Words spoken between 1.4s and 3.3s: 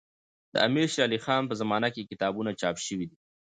په زمانه کي کتابونه چاپ سوي دي.